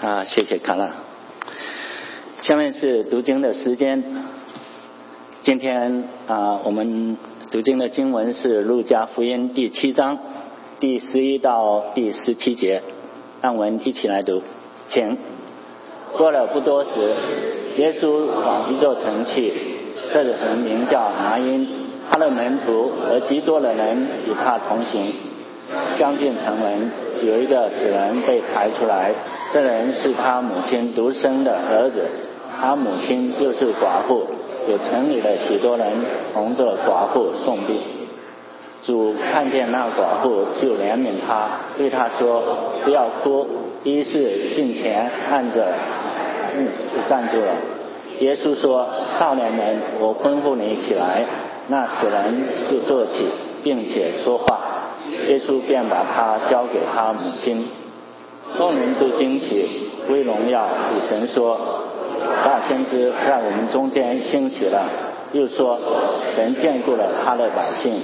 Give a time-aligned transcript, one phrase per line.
[0.00, 0.92] 啊，谢谢卡拉。
[2.40, 4.02] 下面是读经的时间。
[5.42, 7.18] 今天啊，我们
[7.50, 10.18] 读经的经文是《路加福音》第七章
[10.80, 12.82] 第十一到第十七节。
[13.42, 14.42] 让我们一起来读，
[14.88, 15.18] 请。
[16.12, 17.12] 过了不多时，
[17.76, 19.52] 耶稣往一座城去，
[20.14, 21.68] 这个城名叫拿因，
[22.10, 25.12] 他的门徒和极多的人与他同行。
[25.98, 26.90] 将近城门，
[27.22, 29.14] 有一个死人被抬出来，
[29.52, 32.04] 这人是他母亲独生的儿子，
[32.60, 34.26] 他母亲又是寡妇，
[34.68, 35.92] 有城里的许多人
[36.32, 37.80] 同着寡妇送病。
[38.84, 42.42] 主看见那寡妇，就怜悯他，对他说
[42.84, 43.46] ：“不要哭。”
[43.82, 45.66] 一是近前按着。
[46.56, 47.52] 嗯，就站住了。
[48.20, 48.86] 耶稣说
[49.18, 51.24] ：“少年人，我吩咐你起来。”
[51.68, 53.28] 那死人就坐起，
[53.62, 54.60] 并且说话。
[55.28, 57.66] 耶稣便把他交给他母亲。
[58.56, 61.58] 众人都惊奇，归荣耀与神说
[62.44, 64.88] ：“大先知在我们中间兴起了。”
[65.32, 65.78] 又说
[66.34, 68.00] ：“神眷顾了他的百姓。”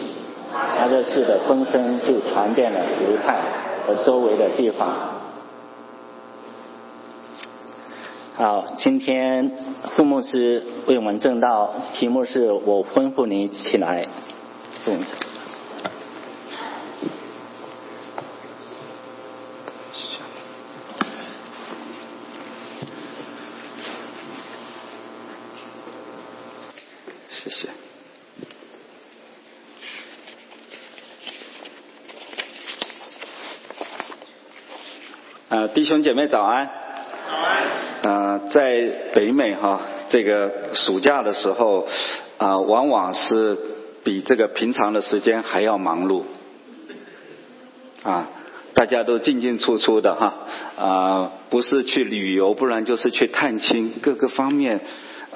[0.79, 3.41] 他这事的风声就传遍了犹太
[3.87, 4.89] 和周围的地方。
[8.37, 9.51] 好，今天
[9.97, 14.07] 傅牧师为我们正道，题目是我吩咐你起来。
[14.85, 15.15] 傅牧师，
[27.29, 27.69] 谢谢。
[35.67, 36.71] 啊，弟兄姐妹早安。
[37.29, 37.67] 早安。
[38.03, 41.89] 呃在北美哈，这个暑假的时候
[42.39, 43.59] 啊，往往是
[44.05, 46.23] 比这个平常的时间还要忙碌
[48.05, 48.29] 啊，
[48.75, 50.35] 大家都进进出出的哈
[50.79, 54.81] 啊，不是去旅游，不然就是去探亲，各个方面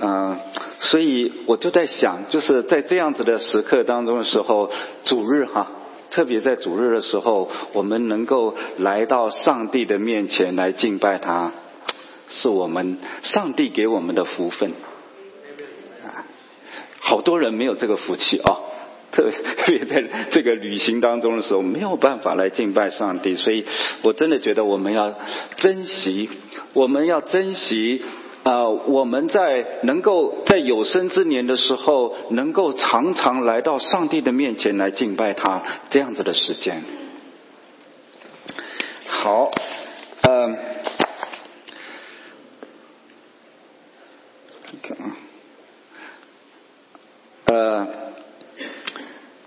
[0.00, 0.38] 嗯，
[0.78, 4.70] 所以我就在想，就是在这样子的时刻当中的时候，
[5.02, 5.66] 主日哈，
[6.10, 11.52] 特别在主日的时候，我们能够来到上帝的面前来敬拜他。
[12.32, 14.70] 是我们上帝给我们的福分
[16.04, 16.22] 啊！
[17.00, 18.70] 好多人没有这个福气哦，
[19.10, 23.64] 特别特别在这个旅行当中的时候，没有办法来敬拜上帝，所以
[24.02, 25.12] 我真的觉得我们要
[25.56, 26.30] 珍惜，
[26.72, 28.02] 我们要珍惜
[28.42, 28.68] 啊！
[28.68, 36.82] 我们在能够在有生之年的时候，能够常常来到上帝的面前来敬拜他这样子的时间。
[39.06, 39.50] 好，
[40.22, 40.56] 嗯。
[44.82, 45.16] 看看啊
[47.46, 47.88] 呃，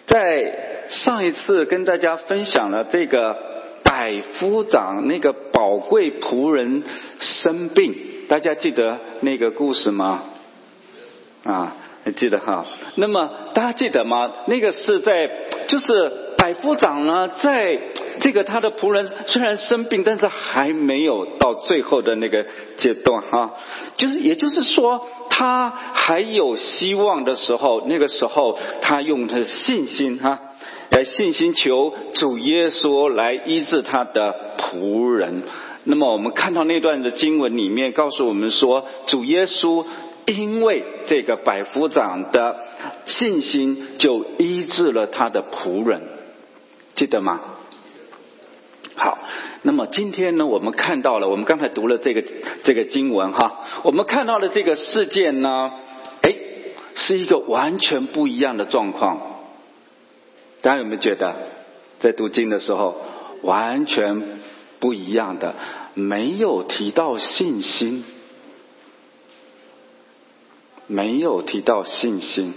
[0.05, 3.35] 在上一次跟大家分享了这个
[3.83, 6.83] 百夫长那个宝贵仆人
[7.19, 7.95] 生病，
[8.33, 10.23] 大家记得那个故事吗？
[11.43, 12.65] 啊，还记得哈？
[12.95, 14.27] 那么大家记得吗？
[14.47, 15.29] 那个是在
[15.67, 17.79] 就是百夫长呢，在
[18.21, 22.43] 这个他的仆人虽然生病，但是还没有到最后的那个
[22.77, 23.53] 阶段哈，
[23.97, 25.05] 就是也就是说。
[25.35, 30.39] 他还有希望的时候，那个时候他用他的信心哈，
[30.91, 35.41] 来信心求主耶稣来医治他的仆人。
[35.85, 39.85] 那么我们看到那段的经文里面告诉我们说，主耶稣
[40.25, 42.55] 因为这个百夫长的
[43.05, 46.01] 信心，就医治了他的仆人，
[46.95, 47.41] 记得吗？
[48.95, 49.17] 好，
[49.63, 52.23] 那么今天呢，我们看到了，我们刚才读了这个
[52.63, 55.71] 这个经文哈，我们看到了这个事件呢，
[56.21, 56.33] 哎，
[56.95, 59.19] 是一个完全不一样的状况。
[60.61, 61.35] 大家有没有觉得，
[61.99, 62.95] 在读经的时候
[63.41, 64.21] 完全
[64.83, 65.55] 不一样的，
[65.93, 68.03] 没有提到信心，
[70.87, 72.53] 没有提到信心，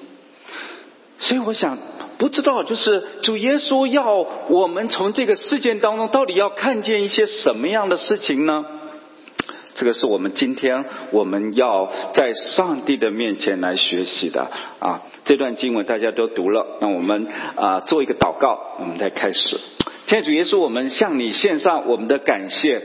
[1.20, 1.78] 所以我想。
[2.18, 8.64] 不知道，就是主耶稣要我们从这个事件当中，到底要看见一些什么样的事情呢？
[9.74, 15.02] 这个是我们今天我们要在上帝的面前来学习的啊。
[15.26, 19.60] 这段经文大家都读了，那我们啊做一个祷告，我们再开始。
[20.06, 22.80] 现在主耶稣，我们向你献上我们的感谢。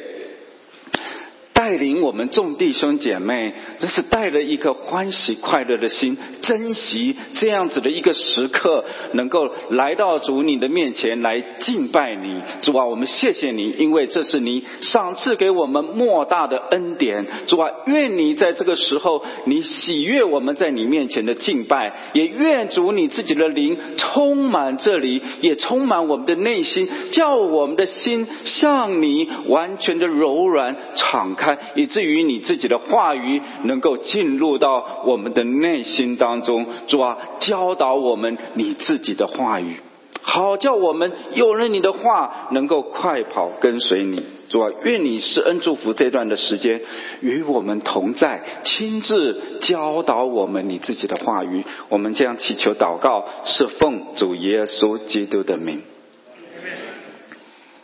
[1.61, 12.41] 带领我们众弟兄姐妹，这是带着一颗欢喜快乐的心，珍惜这样子的一个时刻，能够来到主你的面前来敬拜你。
[12.63, 17.27] 主啊，我们谢谢你，因为这是你赏赐给我们莫大的恩典。
[17.45, 31.50] 主啊，愿你在这个时候，你喜悦我们在你面前的敬拜，也愿主你自己的灵充满这里，也充满我们的内心，叫我们的心向你完全的柔软敞开。
[31.55, 36.65] 开，以至于你自己的话语能够进入到我们的内心当中。
[36.87, 39.77] 主啊，教导我们你自己的话语，
[40.21, 44.23] 好叫我们有了你的话，能够快跑跟随你。
[44.49, 46.81] 主啊，愿你施恩祝福这段的时间
[47.21, 51.63] 与我们同在，亲自教导我们你自己的话语。
[51.87, 55.81] 我们这样祈求祷告，是奉主耶稣基督的名。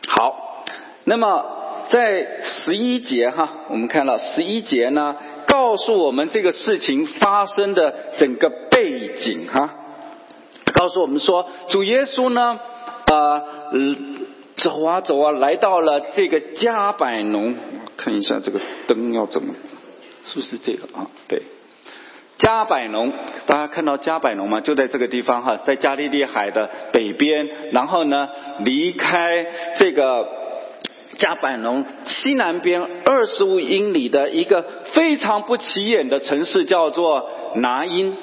[0.10, 0.66] 好，
[1.06, 1.46] 那么
[1.90, 5.16] 在十一节哈，我们看到十一节呢，
[5.48, 9.76] 告诉我们这个事情发生的整个背景哈，
[10.74, 12.60] 告诉我们说，主耶稣呢，
[13.06, 13.42] 啊。
[14.56, 17.54] 走啊走啊，来到了这个加百农。
[17.96, 19.54] 看一下这个灯要怎么，
[20.26, 21.06] 是不是这个啊？
[21.28, 21.44] 对，
[22.40, 23.14] 加百农，
[23.46, 24.60] 大家看到加百农吗？
[24.62, 27.48] 就在这个地方哈，在加利利海的北边。
[27.72, 28.30] 然后呢，
[28.62, 29.46] 离开
[29.78, 30.28] 这个
[31.18, 38.16] 加百农西南边二十五英里的一个非常不起眼的城市，叫做拿因。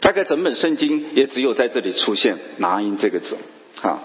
[0.00, 3.38] 大概整本圣经也只有在这里出现“拿因”这个字，
[3.80, 4.00] 啊。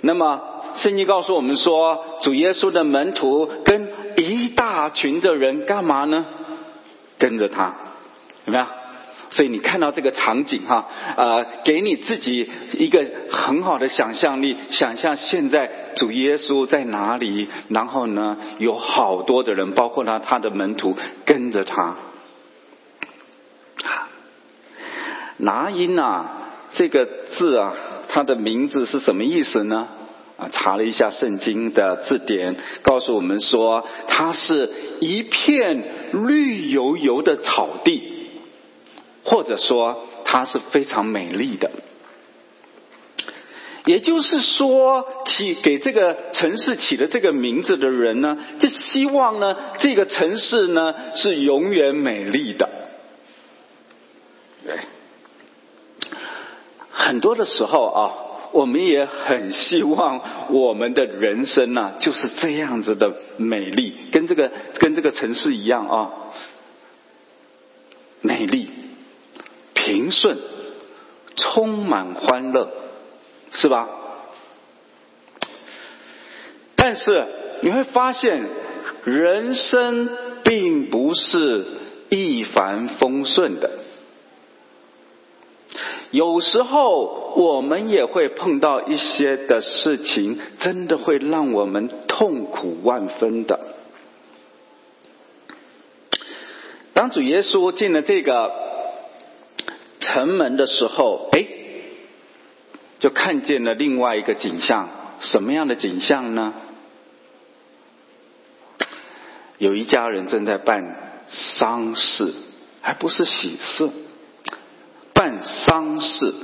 [0.00, 0.42] 那么
[0.74, 6.26] 圣经告诉我们说，主耶稣的门徒跟一大群的人干嘛呢？
[7.18, 7.76] 跟着他，
[8.44, 8.66] 怎么样？
[9.32, 10.86] 所以你看到这个场景哈，
[11.16, 12.48] 呃，给你自己
[12.78, 21.96] 一个很好的想象力，想象现在主耶稣在哪里，然后呢，有好多的人，包括他他的门徒跟着他。
[25.38, 26.30] 拿因啊，
[26.74, 27.74] 这个字啊，
[28.08, 29.88] 它的名字是什么意思呢？
[30.36, 34.70] 啊，查了一下圣经的字典，告诉我们说，它是
[35.00, 38.11] 一片绿油油的草地，
[39.24, 41.70] 或者说它是非常美丽的。
[43.84, 52.68] 也就是说，起给这个城市起的这个名字的人呢，就希望呢，这个城市呢是永远美丽的。
[54.64, 54.76] 对。
[56.92, 58.14] 很多的时候啊，
[58.52, 60.20] 我们也很希望
[60.50, 66.12] 我们的人生呢就是这样子的美丽，跟这个跟这个城市一样啊，
[68.20, 68.70] 美丽、
[69.92, 70.38] 平顺、
[71.36, 72.70] 充满欢乐，
[73.50, 73.90] 是吧？
[76.76, 77.26] 但是
[77.60, 78.42] 你会发现，
[79.04, 80.08] 人生
[80.44, 81.66] 并不是
[82.08, 83.70] 一帆风顺的。
[86.10, 93.60] 有时候我们也会碰到一些的事情，真的会让我们痛苦万分的。
[96.94, 98.71] 当主耶稣进了这个
[100.12, 101.46] 城门的时候，哎，
[103.00, 104.90] 就看见了另外一个景象。
[105.20, 106.52] 什么样的景象呢？
[109.56, 112.34] 有一家人正在办丧事，
[112.82, 113.88] 还不是喜事。
[115.14, 116.34] 办丧事，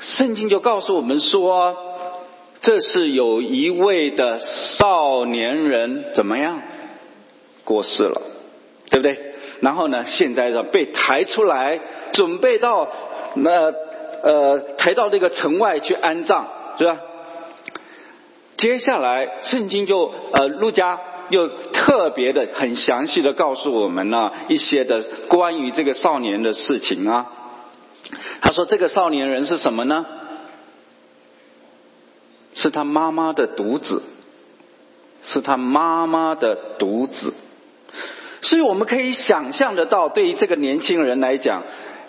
[0.00, 1.76] 圣经就告诉我们说，
[2.60, 6.62] 这是有一位的少年人怎么样
[7.64, 8.22] 过世了，
[9.64, 11.80] 然后呢，现在呢被抬出来，
[12.12, 12.86] 准备到
[13.36, 13.72] 那
[14.22, 16.44] 呃抬到那个城外去安葬，
[16.76, 17.00] 是吧？
[18.58, 27.26] 接下来，圣经就呃路加又特别的很详细的告诉我们呢一些的关于这个少年的事情啊。
[28.42, 30.04] 他说：“这个少年人是什么呢？
[32.52, 34.02] 是他妈妈的独子，
[35.22, 37.32] 是他妈妈的独子。
[38.44, 41.62] 所以我们可以想象得到，对于这个年轻人来讲，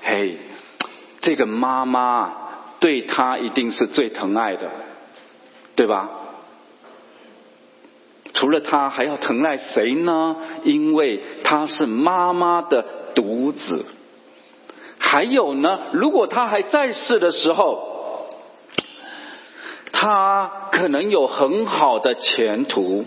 [0.03, 0.37] 嘿，
[1.21, 2.33] 这个妈妈
[2.79, 4.69] 对他一定是最疼爱的，
[5.75, 6.09] 对吧？
[8.33, 10.35] 除了他，还要疼爱谁呢？
[10.63, 13.85] 因为他是妈妈的独子。”
[14.99, 18.27] 还有呢，如果他还在世的时候，
[19.93, 23.05] 他可能有很好的前途，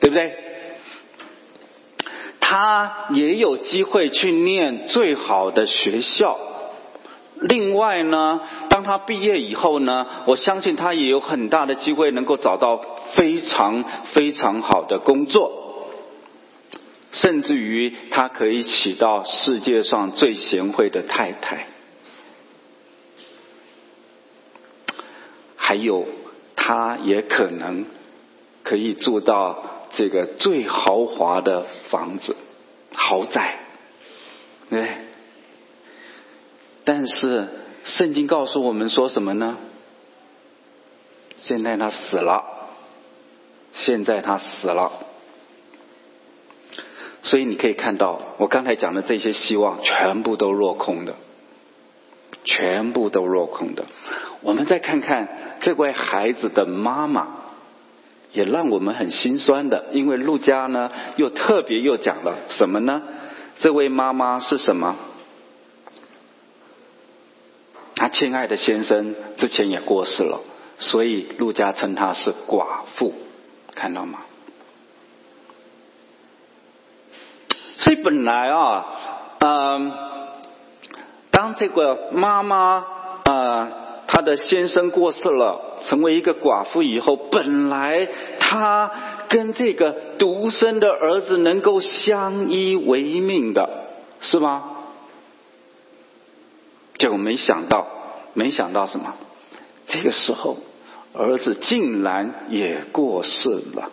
[0.00, 0.51] 对不对？
[2.52, 6.38] 他也有机会去念最好的学校。
[7.40, 12.76] 另外呢，当他毕业以后呢，我相信他也有很大的机会能够找到
[13.14, 13.82] 非常
[14.12, 15.50] 非常好的工作。
[17.12, 21.68] 甚至于，他可以娶到世界上最贤惠的太太，
[25.56, 26.06] 还有，
[26.54, 27.86] 他也可能
[28.62, 32.36] 可以住到这个最豪华的房子、
[32.94, 33.58] 豪宅，
[34.70, 34.88] 对。
[36.84, 37.48] 但是，
[37.84, 39.56] 圣经告诉我们说什么呢？
[41.38, 42.42] 现在他死了，
[43.74, 44.92] 现在他死了。
[47.22, 51.14] 所以你可以看到，我刚才讲的这些希望全部都落空的，
[52.44, 53.84] 全部都落空的。
[54.40, 55.28] 我们再看看
[55.60, 57.41] 这位孩子的妈妈，
[58.32, 63.02] 也让我们很心酸的，因为陆家呢又特别又讲了什么呢？
[63.58, 64.96] 这位妈妈是什么？
[67.94, 70.40] 他亲爱的先生之前也过世了，
[70.78, 73.12] 所以陆家称她是寡妇，
[73.74, 74.20] 看到吗？
[77.76, 78.86] 所以本来啊，
[79.40, 79.92] 嗯，
[81.30, 82.84] 当这个妈妈
[83.24, 83.68] 啊，
[84.08, 88.08] 她的先生过世了，成为一个寡妇以后，本来
[88.38, 88.90] 她
[89.28, 93.86] 跟这个独生的儿子能够相依为命的，
[94.20, 94.78] 是吗？
[96.98, 97.86] 结果没想到，
[98.34, 99.14] 没想到什么？
[99.86, 100.58] 这个时候，
[101.12, 103.90] 儿子竟然也过世了。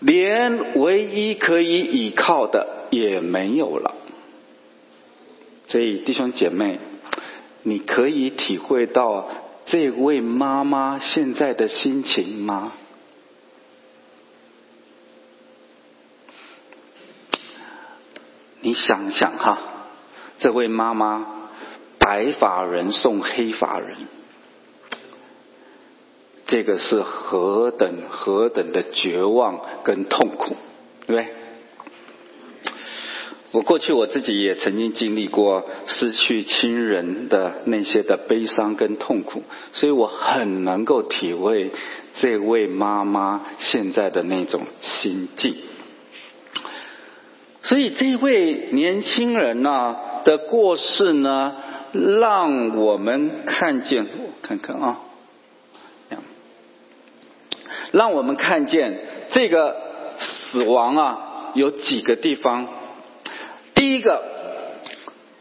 [0.00, 3.94] 连唯一可以依靠的也没有了，
[5.68, 6.80] 所以弟兄姐妹，
[7.62, 9.28] 你可以体会到
[9.66, 12.72] 这位妈妈现在的心情吗？
[18.60, 19.58] 你想想哈，
[20.38, 21.26] 这位妈妈
[21.98, 23.96] 白发人送黑发人。
[26.46, 30.54] 这个是何等何等的绝望跟痛苦，
[31.06, 31.41] 对不对？
[33.52, 39.42] 我过去我自己也曾经经历过失去亲人的那些的悲伤跟痛苦，
[39.74, 41.70] 所以我很能够体会
[42.14, 45.54] 这位妈妈现在的那种心境。
[47.60, 51.54] 所以这位年轻人呢的过世呢，
[51.92, 54.98] 让我们看见，我看看啊。
[57.90, 58.98] 让我们看见
[59.32, 59.76] 这个
[60.18, 61.18] 死亡啊，
[61.54, 62.66] 有几个地方。
[63.82, 64.22] 第一个，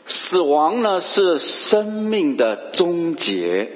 [0.07, 3.69] 死亡呢是生命的终结，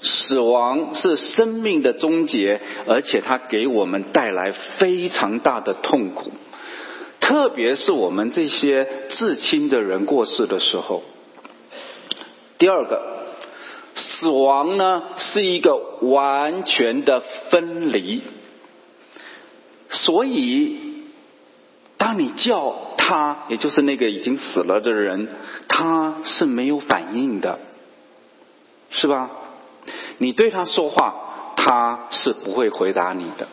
[0.00, 6.30] 死亡是生命的终结，而且它给我们带来非常大的痛苦，
[7.20, 11.02] 特别是我们这些至亲的人过世的时候。
[12.56, 13.26] 第二个。
[13.94, 18.22] 死亡呢是一个完全的分离，
[19.88, 20.78] 所以
[21.96, 22.74] 当你叫
[23.06, 25.28] 他，也就是那个已经死了的人，
[25.68, 27.60] 他是没有反应的，
[28.90, 29.30] 是吧？
[30.18, 33.46] 你对他说话，他是不会回答你的。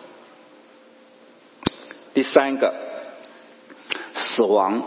[2.16, 2.74] 第三个，
[4.16, 4.82] 死亡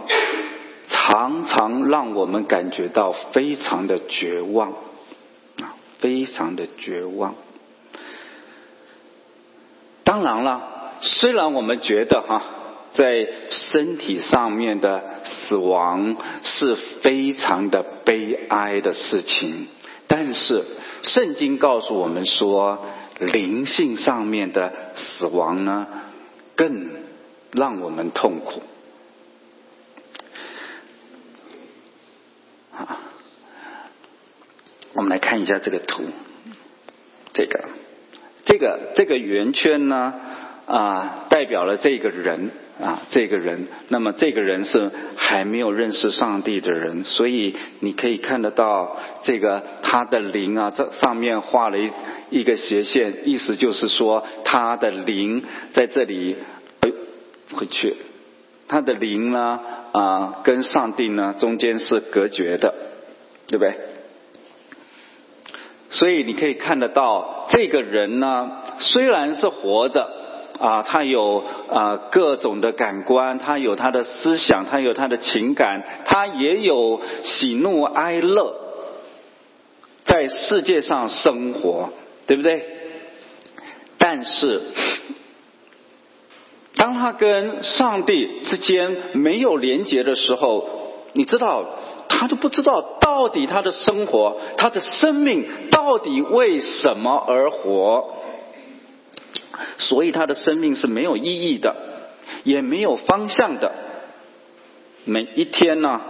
[0.88, 4.70] 常常让我们感觉到非常的绝望
[5.62, 5.76] 啊。
[6.00, 7.34] 非常的绝望。
[10.02, 12.42] 当然了，虽然我们觉得哈，
[12.96, 19.68] 在身体上面的死亡是非常的悲哀的事情，
[20.08, 20.64] 但是
[21.02, 22.86] 圣经告诉我们说，
[23.20, 25.86] 灵性上面的死亡呢，
[26.54, 26.88] 更
[27.52, 28.62] 让我们痛苦。
[34.94, 36.04] 我们来看一下这个图，
[37.34, 37.68] 这个，
[38.46, 40.14] 这个这个圆圈呢
[40.64, 42.50] 啊，代表了这个人
[42.82, 43.66] 啊，这个人。
[43.88, 51.90] 那么这个人是还没有认识上帝的人，所以你可以看得到这个他的灵啊，这上面画了一
[52.30, 55.42] 一个斜线，意思就是说他的灵
[55.72, 56.36] 在这里
[57.54, 57.96] 回去，
[58.68, 59.60] 他的灵呢
[59.92, 62.74] 啊，跟上帝呢中间是隔绝的，
[63.46, 63.74] 对不对？
[65.88, 70.10] 所以你可以看得到，这个人呢，虽然是活着，
[70.58, 78.54] 啊，他有啊各种的感官，他有他的思想，他有他的情感，他也有喜怒哀乐，
[80.04, 81.90] 在世界上生活，
[82.26, 82.64] 对不对？
[83.98, 84.60] 但是，
[86.74, 90.68] 当他跟上帝之间没有连结的时候，
[91.12, 91.64] 你知道？
[92.08, 98.14] 他都不知道到底他的生活，他的生命到底为什么而活，
[99.78, 101.74] 所以他的生命是没有意义的，
[102.44, 103.72] 也没有方向的。
[105.04, 106.00] 每一天呢，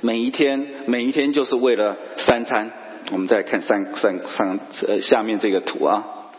[0.00, 2.70] 每一天，每一天就是为了三餐。
[3.12, 6.32] 我们再看三三三呃下面这个图啊，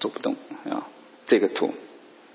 [0.00, 0.34] 走不动
[0.68, 0.88] 啊，
[1.26, 1.72] 这个图。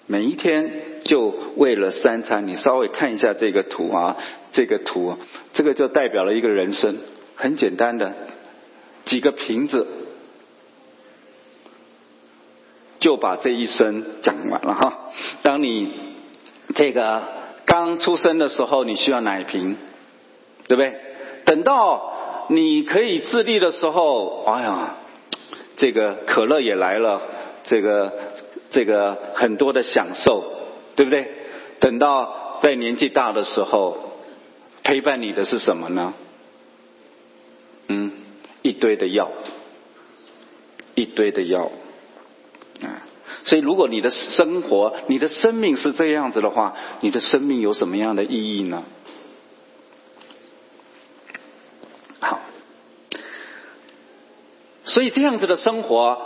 [0.05, 4.15] 每一天就为了三餐，你稍微看一下这个图啊，
[4.53, 5.17] 这个图，
[5.53, 6.97] 这个就代表了一个人生，
[7.35, 8.13] 很简单的
[9.03, 9.85] 几个瓶子
[13.07, 15.11] 就把这一生讲完了哈。
[15.41, 15.93] 当你
[16.75, 17.23] 这个
[17.65, 19.77] 刚出生的时候，你需要奶瓶，
[20.67, 20.93] 对不对？
[21.45, 24.95] 等到你可以自立的时候，哎呀，
[25.77, 27.21] 这个可乐也来了，
[27.63, 28.11] 这个
[28.71, 30.43] 这个很多的享受，
[30.97, 31.31] 对不对？
[31.79, 34.17] 等到在年纪大的时候，
[34.83, 36.13] 陪伴你的是什么呢？
[37.87, 38.11] 嗯，
[38.63, 39.31] 一堆的药，
[40.95, 41.71] 一堆的药！
[43.47, 48.83] 所以，如果你的生活、你的生命是这样子的话，你的生命有什么样的意义呢？
[52.19, 52.41] 好，
[54.83, 56.17] 所以这样子的生活，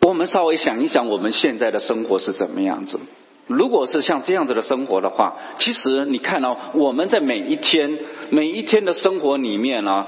[0.00, 2.98] 我们稍微想一想，我们现在的生活是怎么样子？
[3.46, 7.98] 如果是像这样子的生活的话，其实你看到我们在每一天
[8.30, 10.06] 每一天的生活里面呢，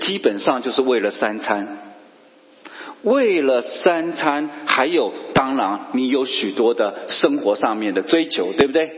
[0.00, 1.78] 基本上就是为了三餐，
[3.02, 8.90] 为了三餐，还有当然你有许多的生活上面的追求，对不对？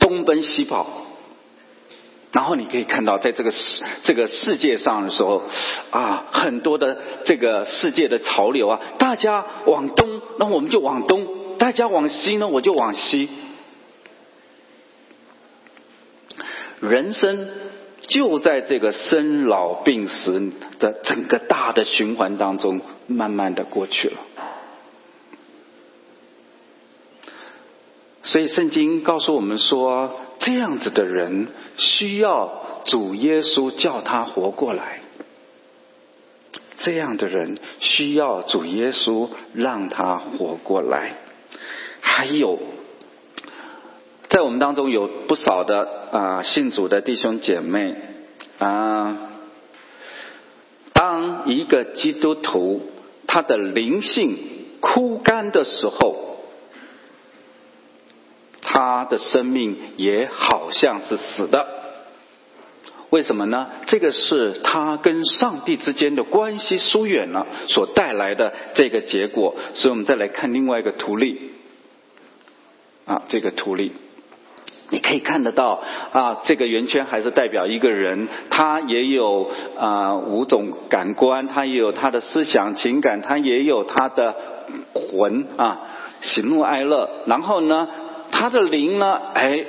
[0.00, 0.86] 东奔西跑，
[2.32, 5.42] 然后你可以看到，在这个世这个世界上的时候
[5.90, 11.26] 啊，很多的这个世界的潮流啊，大家往东，那我们就往东。
[11.58, 13.28] 大家往西呢，我就往西。
[16.80, 17.48] 人生
[18.08, 20.50] 就在这个生老病死
[20.80, 24.16] 的整个大的循环当中，慢慢的过去了。
[28.22, 35.00] 所以圣经告诉我们说，这样子的人需要主耶稣叫他活过来。
[36.78, 41.14] 这样的人需要主耶稣让他活过来。
[42.00, 42.58] 还有，
[44.38, 47.96] 在我们当中有不少的啊信主的弟兄姐妹
[48.58, 49.32] 啊，
[50.92, 52.88] 当一个基督徒
[53.26, 54.36] 他的灵性
[54.78, 56.38] 枯干的时候，
[58.62, 61.66] 他的生命也好像是死的。
[63.10, 63.66] 为什么呢？
[63.88, 69.56] 这个是他跟上帝之间的关系疏远了所带来的这个结果。
[69.74, 71.50] 所以我们再来看另外一个图例。
[73.04, 73.90] 啊，这个图例，
[74.90, 84.34] 你可以看得到啊，这个圆圈还是代表一个人，他也有啊五种感官，他也有他的思想情感，他也有他的
[84.94, 85.80] 魂啊，
[86.20, 87.08] 喜怒哀乐。
[87.26, 87.88] 然后呢，
[88.30, 89.64] 他的灵呢，哎，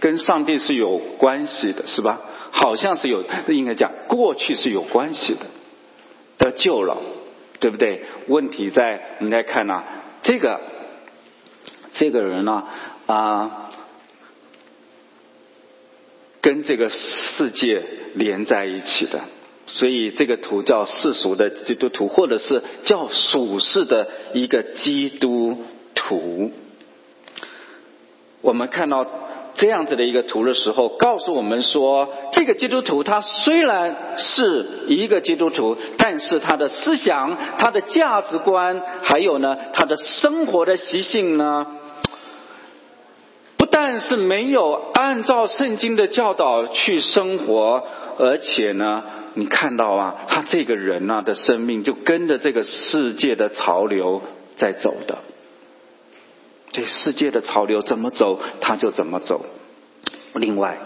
[0.00, 2.20] 跟上帝是有关系的，是吧？
[2.50, 5.40] 好像是有，应该讲过去是有关系的，
[6.38, 6.96] 得救了，
[7.60, 8.02] 对不对？
[8.28, 9.82] 问题在，你来看呐，
[10.22, 10.60] 这个。
[11.94, 12.64] 这个人呢
[13.04, 13.61] 啊，
[16.42, 17.82] 跟这个世界
[18.14, 19.20] 连在一起的，
[19.66, 25.56] 所以这个图叫世俗的基督徒，或者是叫属世的一个基督
[25.94, 26.50] 徒。
[28.40, 29.06] 我们看到
[29.54, 41.64] 这样子的一个图的时候，告诉我们说，这个基督徒他虽然是一个基督徒，但是他的思想、他的价值观，还有呢，他的生活的习性呢。
[43.92, 47.84] 但是没有按照圣经的教导去生活，
[48.18, 49.02] 而且呢，
[49.34, 54.22] 你看到啊，他这个人呐的生命就跟着这个世界的潮流
[54.56, 55.18] 在走的，
[56.72, 59.44] 这世界的潮流怎么走，他就怎么走。
[60.36, 60.78] 另外，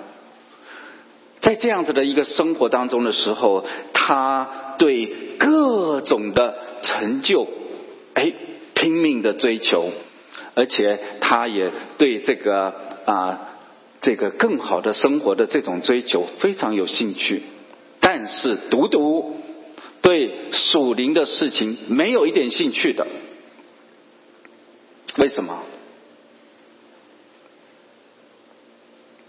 [1.41, 5.07] 在这样子的一个生活当中的时候，他对
[5.39, 7.47] 各种的成就，
[8.15, 8.33] 哎，
[8.75, 9.93] 拼命的追求。
[10.59, 12.75] 而且他也对这个
[13.07, 13.41] 啊，
[14.03, 17.43] 这个更好的生活的这种追求非常有兴趣，
[18.01, 19.37] 但是独独
[20.03, 23.07] 对属灵的事情没有一点兴趣的，
[25.17, 25.63] 为什么？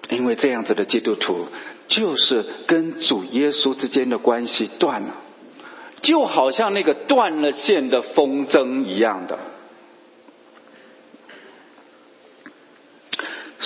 [0.10, 1.48] 因为这样子的基督徒
[1.88, 5.16] 就是跟主耶稣之间的关系断了，
[6.02, 9.38] 就好像那个断了线的风筝一样的。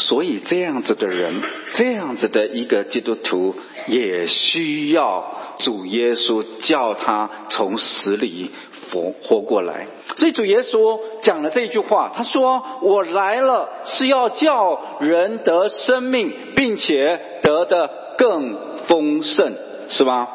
[0.01, 1.41] 所以这样子的人，
[1.75, 3.53] 这样子的一个基督徒，
[3.87, 8.49] 也需要主耶稣叫他从死里
[8.91, 9.85] 活活过来。
[10.17, 19.53] 所以主耶稣讲了这句话，他说：“我来了是要叫人得生命，并且得的更丰盛，
[19.89, 20.27] 是吧？”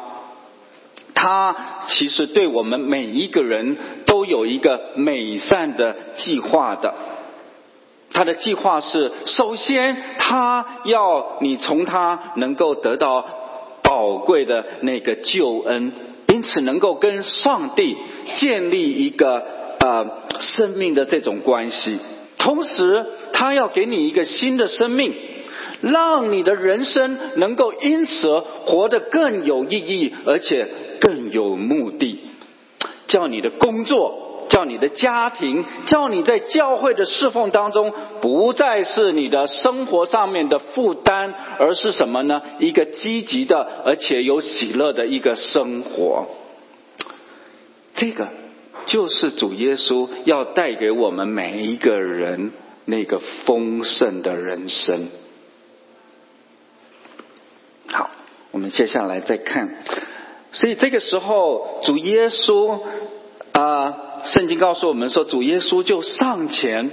[1.13, 1.55] 他
[1.89, 3.75] 其实对我们每一个人
[4.05, 6.93] 都有一个美善的计划的。
[8.17, 13.23] 他的计划是：首先，他要你从他能够得到
[13.83, 15.91] 宝贵的那个救恩，
[16.27, 17.95] 因此能够跟上帝
[18.37, 19.45] 建立一个
[19.79, 21.99] 呃生命的这种关系，
[22.39, 25.13] 同时他要给你一个新的生命，
[25.81, 30.67] 让你的人生能够因此活得更有意义，而且
[30.99, 32.19] 更有目的，
[33.05, 34.23] 叫你的工作。
[34.57, 42.41] 叫你的家庭，叫你在教会的侍奉当中，不再是你的生活上面的负担，而是什么呢？
[42.57, 46.25] 一个积极的，而且有喜乐的一个生活。
[47.93, 48.29] 这个
[48.87, 52.51] 就是主耶稣要带给我们每一个人
[52.85, 55.09] 那个丰盛的人生。
[57.89, 58.09] 好，
[58.49, 59.83] 我们接下来再看，
[60.51, 62.79] 所以这个时候主耶稣
[63.51, 64.05] 啊。
[64.27, 66.89] 圣经告诉我们说，主耶稣就上前，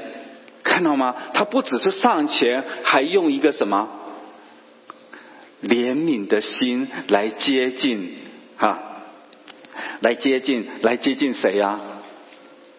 [0.63, 1.15] 看到吗？
[1.35, 3.89] 他不只是上前，还用一个什么
[5.63, 8.15] 怜悯的心来接近，
[8.57, 8.83] 哈，
[10.01, 11.81] 来接近，来接近谁呀？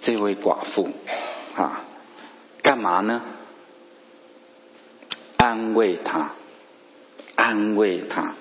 [0.01, 0.89] 这位寡妇，
[1.55, 1.81] 啊，
[2.61, 3.21] 干嘛呢？
[5.37, 6.31] 安慰他，
[7.35, 8.35] 安慰他。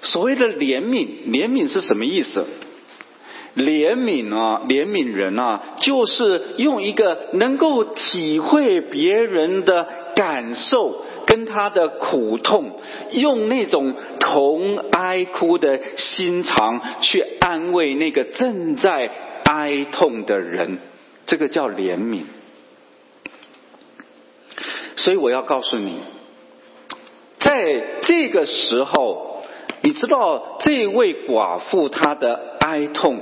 [0.00, 2.46] 所谓的怜悯，怜悯是什么意思？
[3.58, 12.78] 怜悯啊，怜悯人啊，就是用一个能够体会别人的感受跟他的苦痛，
[13.10, 19.10] 用那种同哀哭的心肠去安慰那个正在
[19.44, 20.78] 哀痛的人，
[21.26, 22.22] 这个叫怜悯。
[24.94, 25.98] 所以我要告诉你，
[27.40, 29.42] 在这个时候，
[29.82, 33.20] 你知道这位寡妇她的哀痛。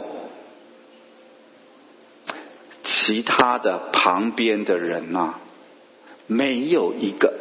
[3.06, 5.34] 其他的旁边的人呐，
[6.26, 7.32] 没有一个，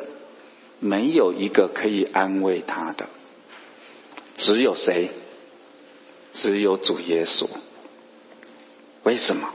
[0.80, 3.08] 没有一个可以安慰他的，
[4.38, 5.10] 只有谁？
[6.34, 7.48] 只有主耶稣。
[9.02, 9.50] 为什么？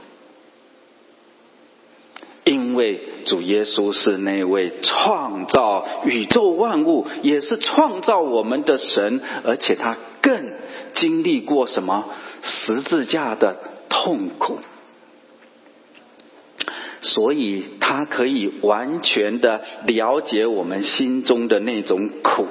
[2.43, 10.51] 因为主耶稣是那位创造宇宙万物，也是创造我们的神，而且他更
[10.93, 12.09] 经历过什么
[12.41, 13.55] 十字架的
[13.87, 14.59] 痛苦。
[17.03, 22.45] 所以，他可以完全的了解我们心中的那种苦。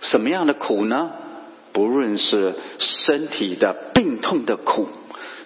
[0.00, 1.12] 什么样的苦呢？
[1.72, 4.88] 不论是身体的病痛的苦，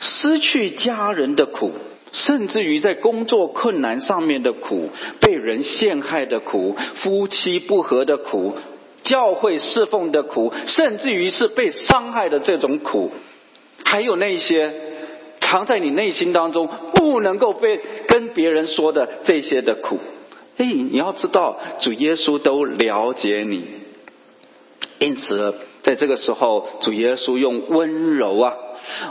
[0.00, 1.72] 失去家人的苦，
[2.12, 4.88] 甚至于在工作困难上面的苦，
[5.20, 8.54] 被人陷害的苦，夫妻不和的苦，
[9.02, 13.10] 教会侍奉的苦，甚至于是被伤害的这种苦，
[13.84, 14.88] 还有那些。
[15.50, 19.98] 藏在你内心当中，不能够被跟别人说的这些的苦，
[20.58, 23.64] 哎，你要知道，主耶稣都了解你。
[25.00, 28.54] 因此，在这个时候，主耶稣用温柔啊、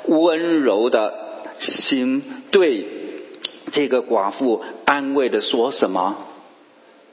[0.06, 1.13] 温柔的
[1.60, 2.88] 心对
[3.73, 6.15] 这个寡妇安慰的说什么：“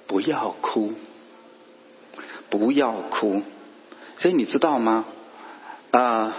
[0.07, 0.93] 不要哭，
[2.49, 3.43] 不要哭。”
[4.19, 5.05] 所以你知道吗？
[5.91, 6.37] 啊。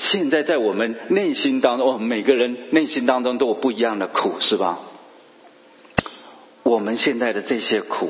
[0.00, 4.78] 现在在我们内心当中，哦，每个人内心当中都有不一样的苦，是吧？
[6.62, 8.08] 我们现在的这些苦，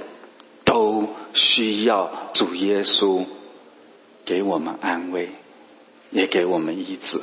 [0.64, 3.24] 都需要主耶稣
[4.24, 5.30] 给我们安慰，
[6.10, 7.20] 也给我们医治。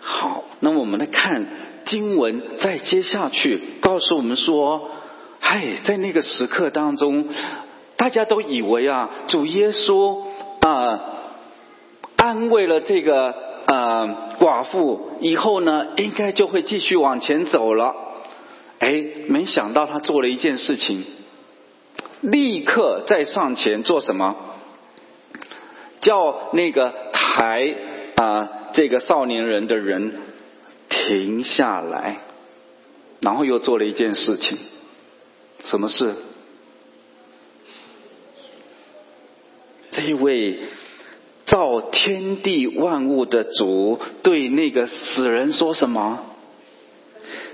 [0.00, 1.46] 好，那我们来看
[1.86, 4.90] 经文，再接下去告诉我们说，
[5.38, 7.28] 嗨，在那个时刻当中，
[7.96, 10.28] 大家都以为啊，主耶稣。
[10.60, 11.00] 啊，
[12.16, 13.34] 安慰了这个
[13.66, 17.94] 呃寡妇以后呢，应该就会继续往前走了。
[18.78, 21.04] 哎，没想到他做了一件事情，
[22.20, 24.36] 立刻再上前做什么？
[26.00, 27.74] 叫那个抬
[28.16, 30.14] 啊这个少年人的人
[30.88, 32.20] 停下来，
[33.20, 34.58] 然后又做了一件事情，
[35.64, 36.14] 什么事？
[40.00, 40.60] 这一位
[41.44, 46.24] 造天地万物的主对那个死人说什么？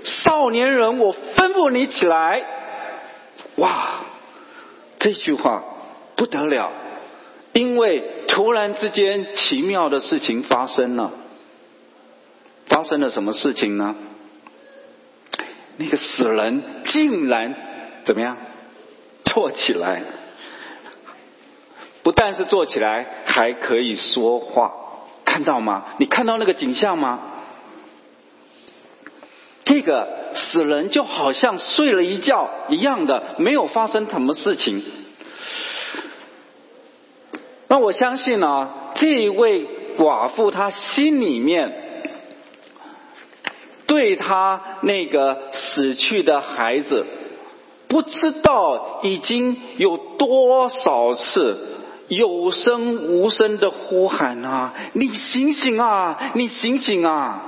[0.03, 2.45] 少年人，我吩咐你起来！
[3.57, 3.99] 哇，
[4.97, 5.61] 这句话
[6.15, 6.71] 不得了，
[7.51, 11.11] 因为突然之间奇妙的事情发生了。
[12.67, 13.93] 发生了什么事情呢？
[15.75, 17.53] 那个死人竟然
[18.05, 18.37] 怎么样？
[19.25, 20.01] 坐起来。
[22.07, 24.71] 不但是坐起来，还可以说话，
[25.25, 25.83] 看到吗？
[25.99, 27.19] 你看到那个景象吗？
[29.65, 34.81] 这个死人就好像睡了一觉一样的，没有发生什么事情。
[37.67, 39.67] 那我相信呢，这一位
[39.97, 42.13] 寡妇她心里面
[43.85, 47.05] 对她那个死去的孩子，
[47.89, 51.73] 不知道已经有多少次
[52.07, 54.73] 有声无声的呼喊啊！
[54.93, 56.31] 你醒醒啊！
[56.35, 57.41] 你醒醒啊！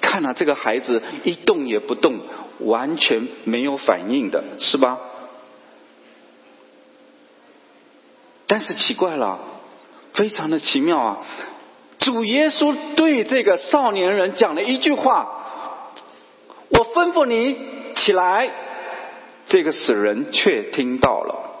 [0.00, 2.20] 看了这个孩子一动也不动，
[2.60, 4.98] 完全没有反应的，是吧？
[8.46, 9.38] 但是奇怪了，
[10.14, 11.18] 非常的奇妙啊！
[11.98, 15.42] 主耶稣对这个少年人讲了一句话
[16.70, 17.58] ：“我吩咐你
[17.94, 18.50] 起来。”
[19.48, 21.55] 这个死人却听到了，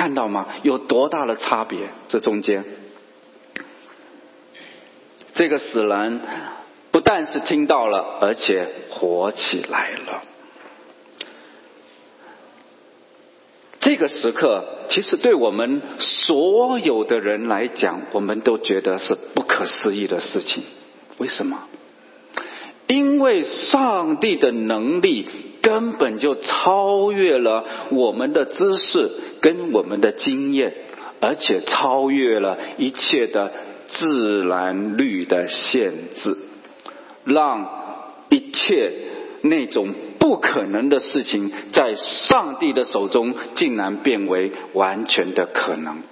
[0.00, 0.46] 看到吗？
[0.62, 1.90] 有多大的差别？
[2.08, 2.64] 这中间，
[5.34, 6.22] 这个死人
[6.90, 10.22] 不但是听到了，而且活起来了。
[13.80, 20.62] 这个时刻，其实对我们所有的人来讲，我们都觉得是不可思议的事情。
[21.18, 21.58] 为什么？
[22.86, 25.28] 因为上帝的能力
[25.62, 30.74] 根本就超越了我们的知识跟我们的经验，
[31.20, 33.52] 而且超越了一切的
[33.88, 36.36] 自然律的限制，
[37.24, 37.68] 让
[38.28, 38.92] 一切
[39.42, 39.94] 那种。
[40.20, 46.02] 不可能的事情，在上帝的手中竟然变为完全的可能。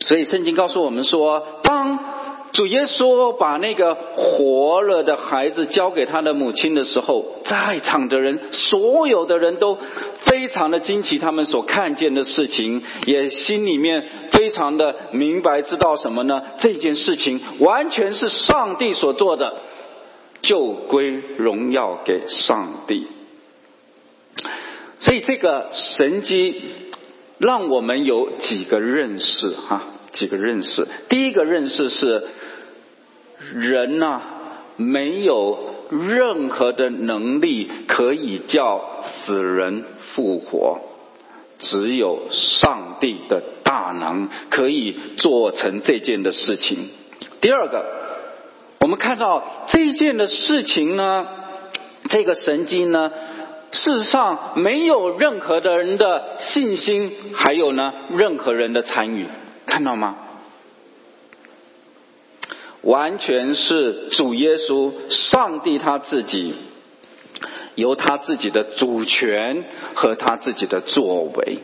[0.00, 2.15] 所以圣经告诉我们说，当。
[2.56, 9.76] 主耶稣把那个活了的孩子交给他的母亲的时候，在场的人，所有的人都
[10.24, 16.42] 非常的惊奇，他们所看见的事情，也心里面非常的明白，知道什么呢？
[16.58, 19.52] 这件事情完全是上帝所做的。
[20.42, 23.06] 就归荣耀给上帝，
[25.00, 26.62] 所以这个神机
[27.38, 30.86] 让我们有几个认识哈，几个认识。
[31.08, 32.28] 第一个认识是
[33.54, 34.20] 人呐，
[34.76, 35.58] 没有
[35.90, 40.80] 任何的能力可以叫死人复活，
[41.58, 46.88] 只有上帝的大能可以做成这件的事情。
[47.40, 48.04] 第二个。
[48.78, 51.26] 我们看到这件的事情呢，
[52.08, 53.10] 这个神经呢，
[53.72, 59.26] 事实上没有任何的人的信心，还有呢，任何人的参与，
[59.66, 60.14] 看到吗？
[62.86, 66.54] 完全是主耶稣、上帝他自己，
[67.74, 71.58] 由他自己的主权和他自己的作为。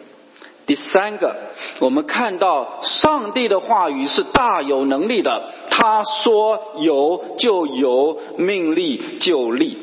[0.66, 1.36] 第三个，
[1.80, 5.42] 我们看到上帝的话语是大有能力的。
[5.70, 9.78] 他说有就有，命立就立，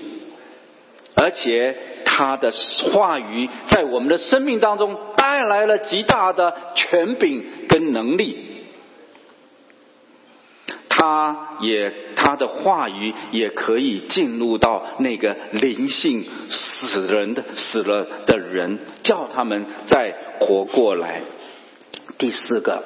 [1.16, 2.52] 而且他的
[2.94, 8.49] 话语在我们的生命当中带来了极大的权柄跟能力。
[11.00, 21.22] 他也他的话语也可以进入到那个灵性死人的死了的人，叫他们再活过来。
[22.18, 22.84] 第四个，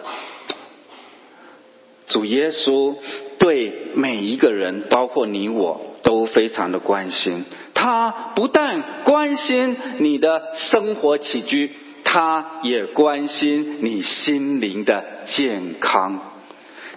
[2.06, 2.96] 主耶稣
[3.40, 7.46] 对每一个人，包括你我，都非常的关心。
[7.74, 11.72] 他不但关心你的生活起居，
[12.04, 16.33] 他也关心你心灵的健康。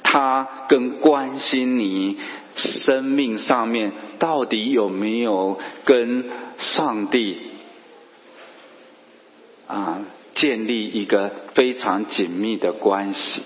[0.09, 2.17] 他更关心你
[2.55, 6.25] 生命上面到底有没有跟
[6.59, 7.39] 上帝
[9.67, 13.43] 啊建立一个非常紧密的关系。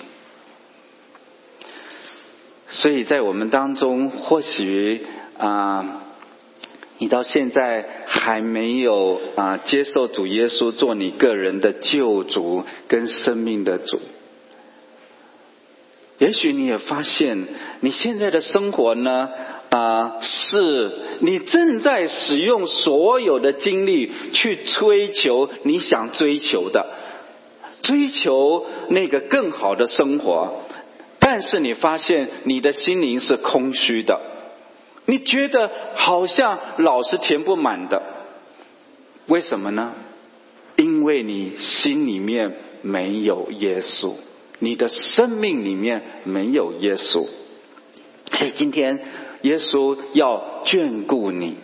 [2.69, 5.07] 所以在我们当中，或许
[5.39, 6.03] 啊，
[6.99, 13.99] 你到现在还没有啊接受主耶稣做你个人的救主跟生命的主。
[16.21, 17.49] 也许你也发现，
[17.81, 19.31] 你现在的生活呢，
[19.71, 26.87] 啊，是你正在使用所有的精力去追求你想追求的，
[27.81, 30.63] 追求那个更好的生活，
[31.19, 34.21] 但是你发现你的心灵是空虚的，
[35.07, 38.03] 你觉得好像老是填不满的，
[39.27, 39.95] 为什么呢？
[40.77, 44.17] 因为你心里面没有耶稣。
[44.61, 47.27] 你的生命里面没有耶稣，
[48.33, 49.01] 所以今天
[49.43, 51.57] 耶稣要眷顾你，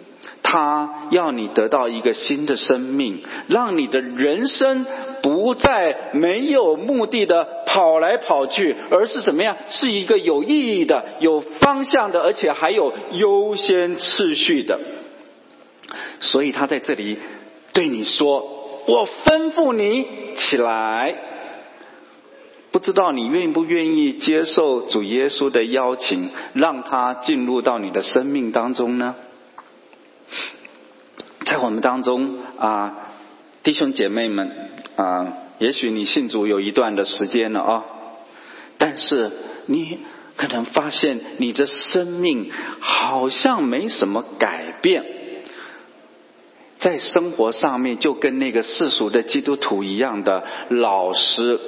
[0.42, 4.87] 他要你得到一个新的生命，让你的人生
[5.22, 9.56] 不再没有目的的跑来跑去，而是怎么样？
[9.68, 14.80] 是一个有意义的、有方向的，而且还有优先次序的。
[16.20, 17.18] 所以他在这里
[17.74, 18.40] 对你说
[18.88, 20.06] ：“我吩咐你
[20.38, 21.14] 起来。”
[22.76, 29.14] 不知道你愿不愿意接受主耶稣的邀请，让他进入到你的生命当中呢？
[31.46, 33.14] 在我们当中啊，
[33.62, 34.52] 弟兄姐妹们
[34.96, 37.84] 啊，也许你信主有一段的时间了啊，
[38.76, 39.32] 但是
[39.64, 40.00] 你
[40.36, 45.02] 可能发现你的生命好像没什么改变，
[46.78, 51.58] 在生活上面就跟那个世俗的基督徒一样的老实，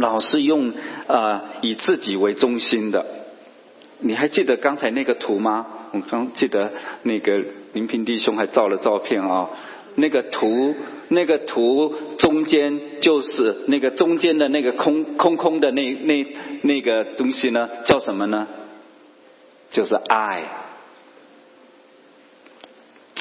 [0.00, 0.72] 老是用
[1.06, 3.06] 呃以自己为中心的。
[4.00, 5.66] 你还记得刚才那个图吗？
[5.92, 7.42] 我刚记得那个
[7.74, 9.50] 林平弟兄还照了照片啊，
[9.96, 10.74] 那个图，
[11.08, 16.26] 那个图中间就是那个中间的那个空空空的那那
[16.62, 18.46] 那个东西呢，叫什么呢？
[19.72, 20.44] 就是爱，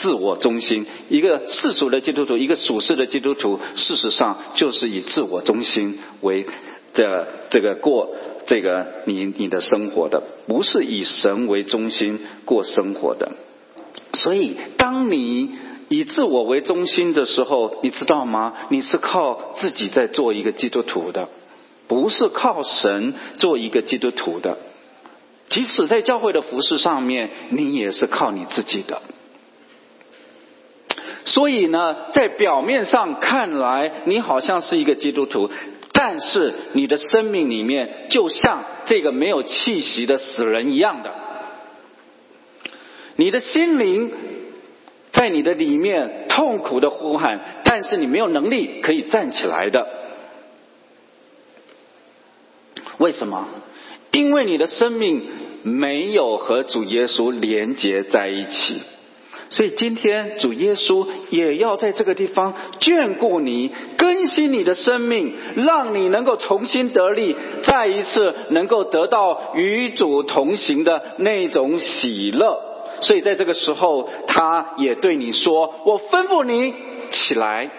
[0.02, 0.86] 自我中心。
[1.10, 6.46] 一个世俗的基督徒，一个属世的基督徒，事实上就是以自我中心为。
[6.92, 8.16] 的这个过
[8.48, 13.32] 这个你你的生活的不是以神为中心过生活的，
[14.14, 15.52] 所以当你
[15.88, 18.54] 以自我为中心的时候，你知道吗？
[18.70, 21.30] 你是靠自己在做一个基督徒的，
[21.88, 24.58] 不是靠神做一个基督徒的。
[25.50, 29.04] 即使在教会的服饰上面，你也是靠你自己的。
[31.34, 35.50] 所以呢，在表面上看来，你好像是一个基督徒。
[35.92, 41.14] 但是你的生命里面就像这个没有气息的死人一样的，
[43.18, 44.12] 你的心灵
[45.12, 49.86] 在你的里面痛苦的呼喊，但是你没有能力可以站起来的。
[52.98, 53.48] 为什么？
[54.12, 55.28] 因为你的生命
[55.64, 58.82] 没有和主耶稣连接在一起。
[59.52, 72.62] 所以今天主耶稣也要在这个地方眷顾你，更新你的生命，让你能够重新得力，再一次能够得到与主同行的那种喜乐。
[73.02, 76.74] 所以在这个时候，他也对你说：“我吩咐你
[77.10, 77.72] 起来。”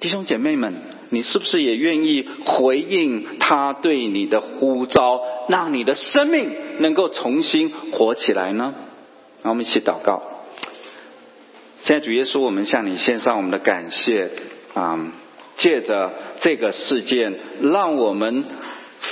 [0.00, 0.74] 弟兄姐妹们，
[1.10, 8.74] 你是不是也愿意回应他对你的呼召，让你的生命能够重新活起来呢？
[9.42, 10.22] 让我们一起祷告。
[11.84, 14.30] 现在主耶稣，我们向你献上我们的感谢
[14.74, 14.98] 啊！
[15.56, 18.44] 借着这个事件，让我们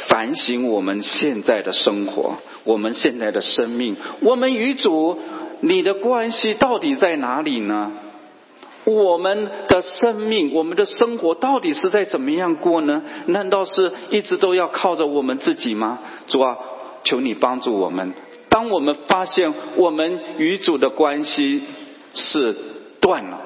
[0.09, 5.19] 反省我们现在的生活，我们现在的生命，我们与主
[5.61, 7.93] 你的关系到底在哪里呢？
[8.85, 13.03] 我们的生命，我们的生活到底是在怎么样过呢？
[13.27, 15.99] 难道是一直都要靠着我们自己吗？
[16.29, 16.57] 主啊，
[17.03, 18.12] 求你帮助我们。
[18.57, 21.61] 当我们发现我们与主的关系
[22.14, 22.57] 是
[23.03, 23.38] 断了，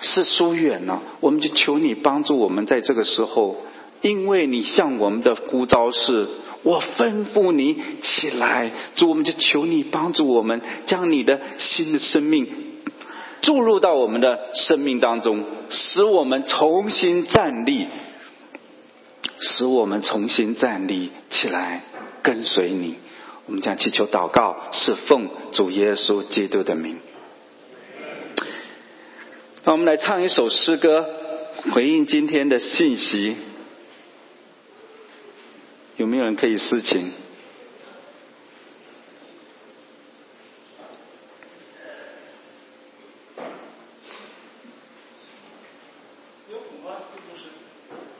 [0.00, 3.58] 是疏远了，我们就求你帮助我们在这个时候，
[4.02, 6.26] 因为你向我们的呼召是，
[6.64, 12.48] 我吩咐你起来，主，我们就求你帮助我们，将你的新的生命
[13.42, 17.86] 注入到我们的生命当中，使我们重新站立，
[19.38, 21.84] 使我们重新站立起来，
[22.24, 22.96] 跟随你。
[23.46, 26.98] 我们讲祈求祷告，是奉主耶稣基督的名。
[29.62, 31.08] 那我们来唱一首诗歌，
[31.72, 33.36] 回应今天的信息。
[35.96, 37.12] 有没有人可以私情？